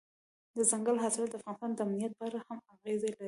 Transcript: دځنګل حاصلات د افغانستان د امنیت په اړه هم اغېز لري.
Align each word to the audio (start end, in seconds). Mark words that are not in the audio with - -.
دځنګل 0.55 0.97
حاصلات 1.03 1.29
د 1.31 1.35
افغانستان 1.51 1.71
د 1.73 1.79
امنیت 1.87 2.11
په 2.17 2.23
اړه 2.27 2.39
هم 2.47 2.57
اغېز 2.73 2.99
لري. 3.05 3.19